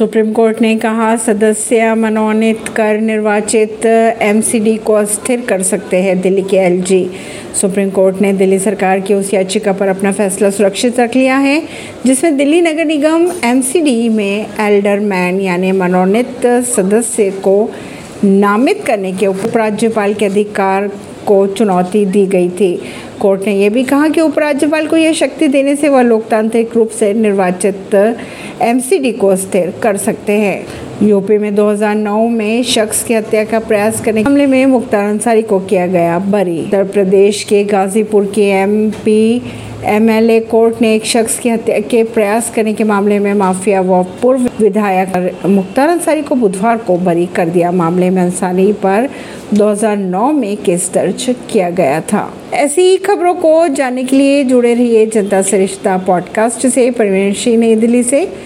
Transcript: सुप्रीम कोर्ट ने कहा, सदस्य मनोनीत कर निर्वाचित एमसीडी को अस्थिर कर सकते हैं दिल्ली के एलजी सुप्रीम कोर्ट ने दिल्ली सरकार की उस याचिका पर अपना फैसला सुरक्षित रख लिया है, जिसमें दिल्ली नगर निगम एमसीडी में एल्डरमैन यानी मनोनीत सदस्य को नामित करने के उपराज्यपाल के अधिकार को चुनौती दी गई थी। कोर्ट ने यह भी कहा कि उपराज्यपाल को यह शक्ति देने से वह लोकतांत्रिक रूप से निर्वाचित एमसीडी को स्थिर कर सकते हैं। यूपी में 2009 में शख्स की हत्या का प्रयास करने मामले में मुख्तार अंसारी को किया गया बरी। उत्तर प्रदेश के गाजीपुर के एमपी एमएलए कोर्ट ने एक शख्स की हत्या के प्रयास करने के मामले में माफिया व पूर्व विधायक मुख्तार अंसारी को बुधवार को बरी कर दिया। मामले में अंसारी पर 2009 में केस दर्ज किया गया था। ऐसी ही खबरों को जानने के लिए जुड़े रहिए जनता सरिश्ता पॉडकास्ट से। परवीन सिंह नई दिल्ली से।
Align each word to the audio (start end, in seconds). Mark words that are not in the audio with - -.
सुप्रीम 0.00 0.32
कोर्ट 0.32 0.60
ने 0.60 0.74
कहा, 0.76 1.16
सदस्य 1.16 1.94
मनोनीत 1.94 2.68
कर 2.76 3.00
निर्वाचित 3.00 3.84
एमसीडी 3.86 4.76
को 4.76 4.92
अस्थिर 4.92 5.40
कर 5.40 5.62
सकते 5.62 5.96
हैं 5.96 6.20
दिल्ली 6.20 6.42
के 6.42 6.56
एलजी 6.56 7.10
सुप्रीम 7.60 7.90
कोर्ट 7.90 8.20
ने 8.20 8.32
दिल्ली 8.32 8.58
सरकार 8.58 9.00
की 9.00 9.14
उस 9.14 9.34
याचिका 9.34 9.72
पर 9.72 9.88
अपना 9.88 10.12
फैसला 10.12 10.50
सुरक्षित 10.50 11.00
रख 11.00 11.16
लिया 11.16 11.36
है, 11.36 11.62
जिसमें 12.06 12.36
दिल्ली 12.36 12.60
नगर 12.60 12.84
निगम 12.84 13.30
एमसीडी 13.44 14.08
में 14.08 14.46
एल्डरमैन 14.60 15.40
यानी 15.40 15.72
मनोनीत 15.72 16.46
सदस्य 16.46 17.30
को 17.30 17.70
नामित 18.24 18.84
करने 18.86 19.12
के 19.12 19.26
उपराज्यपाल 19.26 20.14
के 20.14 20.26
अधिकार 20.26 20.90
को 21.26 21.46
चुनौती 21.46 22.04
दी 22.06 22.26
गई 22.26 22.48
थी। 22.50 22.74
कोर्ट 23.20 23.46
ने 23.46 23.54
यह 23.54 23.70
भी 23.70 23.84
कहा 23.84 24.08
कि 24.08 24.20
उपराज्यपाल 24.20 24.86
को 24.86 24.96
यह 24.96 25.12
शक्ति 25.12 25.48
देने 25.48 25.76
से 25.76 25.88
वह 25.88 26.02
लोकतांत्रिक 26.02 26.76
रूप 26.76 26.90
से 26.90 27.12
निर्वाचित 27.14 27.94
एमसीडी 28.62 29.12
को 29.12 29.34
स्थिर 29.36 29.72
कर 29.82 29.96
सकते 29.96 30.32
हैं। 30.32 30.66
यूपी 31.02 31.38
में 31.38 31.54
2009 31.54 32.28
में 32.28 32.62
शख्स 32.62 33.02
की 33.04 33.14
हत्या 33.14 33.44
का 33.44 33.58
प्रयास 33.58 34.00
करने 34.00 34.22
मामले 34.22 34.46
में 34.46 34.66
मुख्तार 34.66 35.08
अंसारी 35.08 35.42
को 35.42 35.58
किया 35.60 35.86
गया 35.86 36.18
बरी। 36.18 36.58
उत्तर 36.60 36.84
प्रदेश 36.84 37.42
के 37.44 37.64
गाजीपुर 37.64 38.32
के 38.34 38.48
एमपी 38.52 39.42
एमएलए 39.84 40.40
कोर्ट 40.40 40.82
ने 40.82 40.94
एक 40.94 41.04
शख्स 41.04 41.38
की 41.38 41.48
हत्या 41.48 41.80
के 41.80 42.04
प्रयास 42.04 42.52
करने 42.56 42.72
के 42.72 42.84
मामले 42.84 43.18
में 43.18 43.34
माफिया 43.34 43.80
व 43.80 44.02
पूर्व 44.02 44.50
विधायक 44.60 45.38
मुख्तार 45.46 45.88
अंसारी 45.88 46.22
को 46.22 46.34
बुधवार 46.34 46.76
को 46.76 46.96
बरी 46.96 47.26
कर 47.26 47.48
दिया। 47.48 47.70
मामले 47.70 48.10
में 48.10 48.22
अंसारी 48.22 48.72
पर 48.72 49.08
2009 49.54 50.32
में 50.32 50.56
केस 50.56 50.90
दर्ज 50.94 51.34
किया 51.50 51.70
गया 51.70 52.00
था। 52.00 52.34
ऐसी 52.52 52.82
ही 52.82 52.96
खबरों 52.96 53.34
को 53.34 53.68
जानने 53.68 54.04
के 54.04 54.16
लिए 54.16 54.44
जुड़े 54.44 54.74
रहिए 54.74 55.06
जनता 55.06 55.42
सरिश्ता 55.42 55.98
पॉडकास्ट 55.98 56.66
से। 56.66 56.90
परवीन 56.90 57.32
सिंह 57.32 57.58
नई 57.58 57.74
दिल्ली 57.74 58.02
से। 58.02 58.32